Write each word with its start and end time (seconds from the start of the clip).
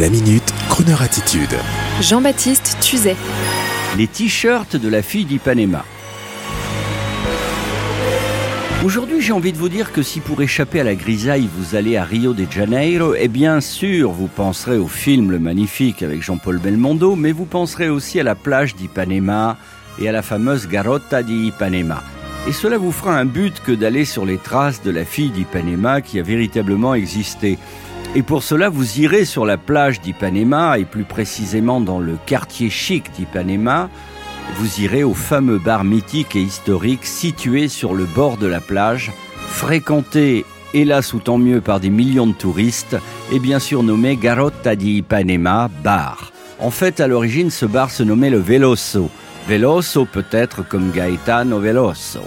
La 0.00 0.08
minute, 0.08 0.54
Kroneur 0.70 1.02
attitude. 1.02 1.54
Jean-Baptiste 2.00 2.78
Tuzet. 2.80 3.14
Les 3.98 4.06
t-shirts 4.06 4.74
de 4.74 4.88
la 4.88 5.02
fille 5.02 5.26
d'Ipanema. 5.26 5.84
Aujourd'hui, 8.86 9.20
j'ai 9.20 9.34
envie 9.34 9.52
de 9.52 9.58
vous 9.58 9.68
dire 9.68 9.92
que 9.92 10.00
si 10.00 10.20
pour 10.20 10.40
échapper 10.40 10.80
à 10.80 10.84
la 10.84 10.94
grisaille, 10.94 11.46
vous 11.58 11.74
allez 11.74 11.98
à 11.98 12.04
Rio 12.04 12.32
de 12.32 12.46
Janeiro, 12.50 13.14
et 13.14 13.28
bien 13.28 13.60
sûr, 13.60 14.12
vous 14.12 14.28
penserez 14.28 14.78
au 14.78 14.88
film 14.88 15.30
Le 15.30 15.38
Magnifique 15.38 16.02
avec 16.02 16.22
Jean-Paul 16.22 16.56
Belmondo, 16.56 17.14
mais 17.14 17.32
vous 17.32 17.44
penserez 17.44 17.90
aussi 17.90 18.18
à 18.18 18.22
la 18.22 18.34
plage 18.34 18.74
d'Ipanema 18.74 19.58
et 19.98 20.08
à 20.08 20.12
la 20.12 20.22
fameuse 20.22 20.68
Garota 20.68 21.22
d'Ipanema. 21.22 22.02
Et 22.48 22.52
cela 22.52 22.78
vous 22.78 22.92
fera 22.92 23.18
un 23.18 23.26
but 23.26 23.60
que 23.62 23.72
d'aller 23.72 24.06
sur 24.06 24.24
les 24.24 24.38
traces 24.38 24.82
de 24.82 24.90
la 24.90 25.04
fille 25.04 25.30
d'Ipanema 25.30 26.00
qui 26.00 26.18
a 26.18 26.22
véritablement 26.22 26.94
existé. 26.94 27.58
Et 28.14 28.22
pour 28.22 28.42
cela, 28.42 28.68
vous 28.68 29.00
irez 29.00 29.24
sur 29.24 29.46
la 29.46 29.56
plage 29.56 30.02
d'Ipanema, 30.02 30.78
et 30.78 30.84
plus 30.84 31.04
précisément 31.04 31.80
dans 31.80 31.98
le 31.98 32.18
quartier 32.26 32.68
chic 32.68 33.10
d'Ipanema. 33.16 33.88
Vous 34.56 34.82
irez 34.82 35.02
au 35.02 35.14
fameux 35.14 35.58
bar 35.58 35.82
mythique 35.82 36.36
et 36.36 36.42
historique 36.42 37.06
situé 37.06 37.68
sur 37.68 37.94
le 37.94 38.04
bord 38.04 38.36
de 38.36 38.46
la 38.46 38.60
plage, 38.60 39.12
fréquenté, 39.48 40.44
hélas 40.74 41.14
ou 41.14 41.20
tant 41.20 41.38
mieux, 41.38 41.62
par 41.62 41.80
des 41.80 41.88
millions 41.88 42.26
de 42.26 42.34
touristes, 42.34 42.98
et 43.32 43.38
bien 43.38 43.58
sûr 43.58 43.82
nommé 43.82 44.16
Garota 44.16 44.76
di 44.76 44.98
Ipanema 44.98 45.70
Bar. 45.82 46.32
En 46.58 46.70
fait, 46.70 47.00
à 47.00 47.06
l'origine, 47.06 47.50
ce 47.50 47.64
bar 47.64 47.90
se 47.90 48.02
nommait 48.02 48.30
le 48.30 48.40
Veloso. 48.40 49.08
Veloso 49.48 50.04
peut-être 50.04 50.68
comme 50.68 50.90
Gaetano 50.90 51.60
Veloso 51.60 52.20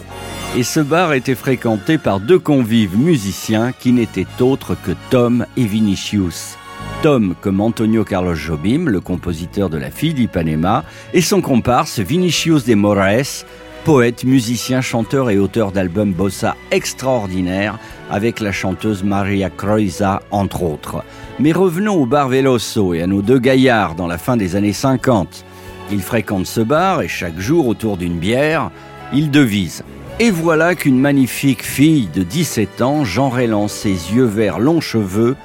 et 0.57 0.63
ce 0.63 0.79
bar 0.79 1.11
était 1.13 1.35
fréquenté 1.35 1.97
par 1.97 2.21
deux 2.21 2.39
convives 2.39 2.97
musiciens 2.97 3.73
qui 3.73 3.91
n'étaient 3.91 4.25
autres 4.39 4.75
que 4.75 4.91
Tom 5.09 5.45
et 5.57 5.65
Vinicius. 5.65 6.57
Tom 7.01 7.35
comme 7.41 7.59
Antonio 7.59 8.05
Carlos 8.05 8.35
Jobim, 8.35 8.85
le 8.87 9.01
compositeur 9.01 9.69
de 9.69 9.77
La 9.77 9.91
fille 9.91 10.13
d'Ipanema, 10.13 10.85
et 11.13 11.19
son 11.19 11.41
comparse 11.41 11.99
Vinicius 11.99 12.63
de 12.63 12.73
Moraes, 12.73 13.45
poète, 13.83 14.23
musicien, 14.23 14.79
chanteur 14.79 15.29
et 15.29 15.37
auteur 15.37 15.73
d'albums 15.73 16.13
bossa 16.13 16.55
extraordinaires 16.71 17.77
avec 18.09 18.39
la 18.39 18.53
chanteuse 18.53 19.03
Maria 19.03 19.49
Croiza 19.49 20.21
entre 20.31 20.63
autres. 20.63 21.03
Mais 21.37 21.51
revenons 21.51 21.95
au 21.95 22.05
bar 22.05 22.29
Veloso 22.29 22.93
et 22.93 23.01
à 23.01 23.07
nos 23.07 23.21
deux 23.21 23.39
gaillards 23.39 23.95
dans 23.95 24.07
la 24.07 24.17
fin 24.17 24.37
des 24.37 24.55
années 24.55 24.73
50. 24.73 25.43
Ils 25.91 26.01
fréquentent 26.01 26.47
ce 26.47 26.61
bar 26.61 27.01
et 27.01 27.09
chaque 27.09 27.39
jour 27.39 27.67
autour 27.67 27.97
d'une 27.97 28.17
bière, 28.17 28.71
ils 29.13 29.29
devisent 29.29 29.83
et 30.19 30.31
voilà 30.31 30.75
qu'une 30.75 30.99
magnifique 30.99 31.63
fille 31.63 32.07
de 32.07 32.23
17 32.23 32.81
ans, 32.81 33.03
Jean 33.03 33.29
Rélan, 33.29 33.67
ses 33.67 33.89
yeux 33.89 34.23
verts 34.23 34.59
longs 34.59 34.79
cheveux, 34.79 35.35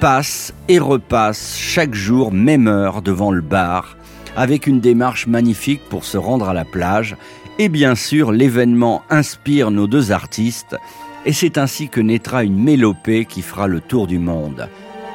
passe 0.00 0.52
et 0.68 0.80
repasse 0.80 1.56
chaque 1.56 1.94
jour, 1.94 2.32
même 2.32 2.66
heure, 2.66 3.00
devant 3.00 3.30
le 3.30 3.42
bar, 3.42 3.96
avec 4.36 4.66
une 4.66 4.80
démarche 4.80 5.28
magnifique 5.28 5.82
pour 5.88 6.04
se 6.04 6.18
rendre 6.18 6.48
à 6.48 6.54
la 6.54 6.64
plage. 6.64 7.16
Et 7.60 7.68
bien 7.68 7.94
sûr, 7.94 8.32
l'événement 8.32 9.02
inspire 9.08 9.70
nos 9.70 9.86
deux 9.86 10.10
artistes, 10.10 10.76
et 11.24 11.32
c'est 11.32 11.56
ainsi 11.56 11.88
que 11.88 12.00
naîtra 12.00 12.42
une 12.42 12.60
mélopée 12.60 13.24
qui 13.24 13.42
fera 13.42 13.68
le 13.68 13.80
tour 13.80 14.08
du 14.08 14.18
monde. 14.18 14.68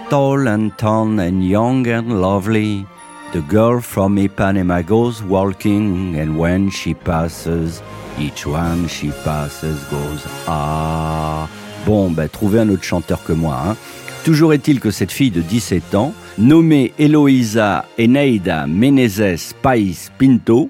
Tall 0.09 0.47
and 0.47 0.69
tall 0.77 1.19
and 1.19 1.41
young 1.41 1.89
and 1.89 2.13
lovely, 2.13 2.85
the 3.33 3.41
girl 3.41 3.81
from 3.81 4.15
Ipanema 4.15 4.85
goes 4.85 5.21
walking, 5.21 6.15
and 6.17 6.37
when 6.37 6.69
she 6.69 6.93
passes, 6.93 7.81
Each 8.19 8.45
one 8.45 8.87
she 8.87 9.11
passes 9.23 9.83
goes 9.89 10.23
ah. 10.47 11.47
Bon, 11.85 12.09
ben, 12.11 12.29
trouvez 12.29 12.59
un 12.59 12.69
autre 12.69 12.83
chanteur 12.83 13.23
que 13.23 13.33
moi. 13.33 13.59
Hein. 13.65 13.75
Toujours 14.23 14.53
est-il 14.53 14.79
que 14.79 14.91
cette 14.91 15.11
fille 15.11 15.31
de 15.31 15.41
17 15.41 15.95
ans, 15.95 16.13
nommée 16.37 16.93
Eloisa 16.97 17.85
Eneida 17.99 18.67
Menezes 18.67 19.53
Pais 19.61 20.11
Pinto, 20.17 20.69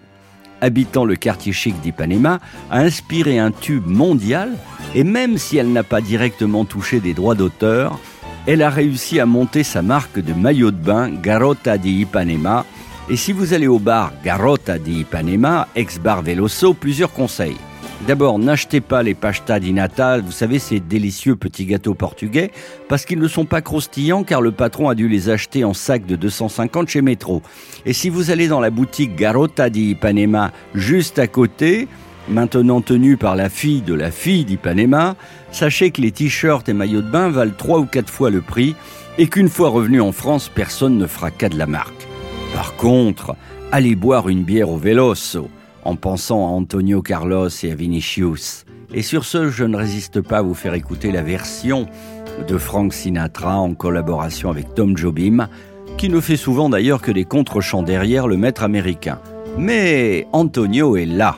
habitant 0.61 1.05
le 1.05 1.15
quartier 1.15 1.51
chic 1.53 1.79
d'Ipanema, 1.81 2.39
a 2.71 2.79
inspiré 2.79 3.37
un 3.37 3.51
tube 3.51 3.85
mondial 3.85 4.53
et 4.95 5.03
même 5.03 5.37
si 5.37 5.57
elle 5.57 5.71
n'a 5.71 5.83
pas 5.83 6.01
directement 6.01 6.65
touché 6.65 6.99
des 6.99 7.13
droits 7.13 7.35
d'auteur, 7.35 7.99
elle 8.45 8.61
a 8.61 8.69
réussi 8.69 9.19
à 9.19 9.25
monter 9.25 9.63
sa 9.63 9.81
marque 9.81 10.19
de 10.19 10.33
maillot 10.33 10.71
de 10.71 10.77
bain 10.77 11.09
Garota 11.09 11.77
di 11.77 12.01
Ipanema 12.01 12.65
et 13.09 13.15
si 13.15 13.31
vous 13.31 13.53
allez 13.53 13.67
au 13.67 13.79
bar 13.79 14.13
Garota 14.23 14.77
di 14.77 15.01
Ipanema, 15.01 15.67
ex-bar 15.75 16.21
Veloso, 16.21 16.73
plusieurs 16.73 17.11
conseils. 17.11 17.57
D'abord, 18.07 18.37
n'achetez 18.37 18.81
pas 18.81 19.01
les 19.01 19.13
pasta 19.13 19.59
di 19.59 19.71
Natal, 19.71 20.21
vous 20.21 20.31
savez 20.31 20.59
ces 20.59 20.81
délicieux 20.81 21.37
petits 21.37 21.65
gâteaux 21.65 21.93
portugais, 21.93 22.51
parce 22.89 23.05
qu'ils 23.05 23.19
ne 23.19 23.27
sont 23.29 23.45
pas 23.45 23.61
croustillants 23.61 24.23
car 24.23 24.41
le 24.41 24.51
patron 24.51 24.89
a 24.89 24.95
dû 24.95 25.07
les 25.07 25.29
acheter 25.29 25.63
en 25.63 25.73
sac 25.73 26.05
de 26.05 26.17
250 26.17 26.89
chez 26.89 27.01
Metro. 27.01 27.41
Et 27.85 27.93
si 27.93 28.09
vous 28.09 28.29
allez 28.29 28.49
dans 28.49 28.59
la 28.59 28.71
boutique 28.71 29.15
Garota 29.15 29.69
di 29.69 29.91
Ipanema 29.91 30.51
juste 30.73 31.17
à 31.17 31.27
côté, 31.27 31.87
maintenant 32.27 32.81
tenue 32.81 33.17
par 33.17 33.35
la 33.35 33.49
fille 33.49 33.81
de 33.81 33.93
la 33.93 34.11
fille 34.11 34.45
d'Ipanema, 34.45 35.15
sachez 35.51 35.91
que 35.91 36.01
les 36.01 36.11
t-shirts 36.11 36.67
et 36.69 36.73
maillots 36.73 37.01
de 37.01 37.09
bain 37.09 37.29
valent 37.29 37.53
3 37.57 37.79
ou 37.79 37.85
4 37.85 38.09
fois 38.09 38.29
le 38.29 38.41
prix 38.41 38.75
et 39.17 39.27
qu'une 39.27 39.49
fois 39.49 39.69
revenu 39.69 40.01
en 40.01 40.11
France, 40.11 40.49
personne 40.53 40.97
ne 40.97 41.07
fera 41.07 41.31
cas 41.31 41.49
de 41.49 41.57
la 41.57 41.67
marque. 41.67 42.07
Par 42.53 42.75
contre, 42.75 43.35
allez 43.71 43.95
boire 43.95 44.29
une 44.29 44.43
bière 44.43 44.69
au 44.69 44.77
Veloso 44.77 45.49
en 45.83 45.95
pensant 45.95 46.47
à 46.47 46.49
Antonio 46.49 47.01
Carlos 47.01 47.49
et 47.63 47.71
à 47.71 47.75
Vinicius. 47.75 48.65
Et 48.93 49.01
sur 49.01 49.25
ce, 49.25 49.49
je 49.49 49.63
ne 49.63 49.75
résiste 49.75 50.21
pas 50.21 50.37
à 50.37 50.41
vous 50.41 50.53
faire 50.53 50.75
écouter 50.75 51.11
la 51.11 51.23
version 51.23 51.87
de 52.47 52.57
Frank 52.57 52.93
Sinatra 52.93 53.57
en 53.57 53.73
collaboration 53.73 54.49
avec 54.49 54.73
Tom 54.75 54.97
Jobim, 54.97 55.47
qui 55.97 56.09
ne 56.09 56.19
fait 56.19 56.37
souvent 56.37 56.69
d'ailleurs 56.69 57.01
que 57.01 57.11
des 57.11 57.25
contre-chants 57.25 57.83
derrière 57.83 58.27
le 58.27 58.37
maître 58.37 58.63
américain. 58.63 59.19
Mais 59.57 60.27
Antonio 60.31 60.95
est 60.95 61.05
là, 61.05 61.37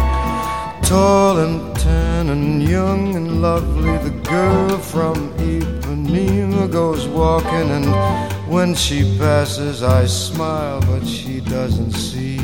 Tall 0.91 1.37
and 1.37 1.73
tan 1.77 2.27
and 2.27 2.61
young 2.61 3.15
and 3.15 3.41
lovely, 3.41 3.97
the 3.99 4.09
girl 4.27 4.77
from 4.77 5.15
Ipanema 5.37 6.69
goes 6.69 7.07
walking, 7.07 7.69
and 7.77 7.85
when 8.51 8.75
she 8.75 9.17
passes, 9.17 9.83
I 9.83 10.05
smile, 10.05 10.81
but 10.81 11.07
she 11.07 11.39
doesn't 11.39 11.93
see. 11.93 12.35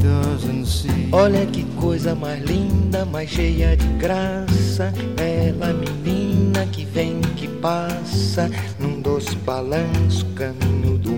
Doesn't 0.00 0.64
see. 0.64 1.10
Olha 1.12 1.44
que 1.44 1.64
coisa 1.78 2.14
mais 2.14 2.42
linda, 2.42 3.04
mais 3.04 3.28
cheia 3.28 3.76
de 3.76 3.86
graça. 3.98 4.90
Ela, 5.18 5.74
menina 5.74 6.64
que 6.72 6.86
vem, 6.86 7.20
que 7.36 7.46
passa, 7.46 8.50
num 8.78 9.02
doce 9.02 9.36
balanço, 9.44 10.24
caminho 10.34 10.96
do 10.96 11.17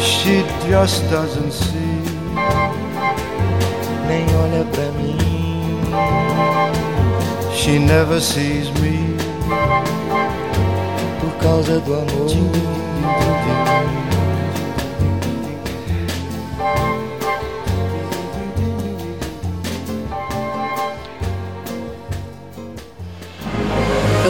She 0.00 0.44
just 0.68 1.08
doesn't 1.10 1.52
see. 1.52 1.98
nem 4.08 4.26
olha 4.36 4.64
pra 4.64 4.90
mim. 4.92 5.18
She 7.54 7.78
never 7.78 8.20
sees 8.20 8.70
me. 8.80 9.16
Por 11.20 11.32
causa 11.42 11.80
do 11.80 11.94
amor. 11.94 12.28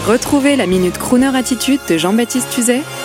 Retrouvez 0.08 0.56
la 0.56 0.66
Minute 0.66 0.98
Crooner 0.98 1.36
Attitude 1.36 1.80
de 1.86 1.98
Jean-Baptiste 1.98 2.48
Tuzet 2.54 2.82